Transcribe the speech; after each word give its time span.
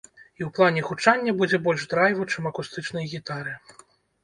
І 0.09 0.41
ў 0.45 0.47
плане 0.55 0.81
гучання 0.87 1.35
будзе 1.43 1.61
больш 1.69 1.85
драйву, 1.93 2.27
чым 2.31 2.51
акустычнай 2.53 3.09
гітары. 3.15 3.57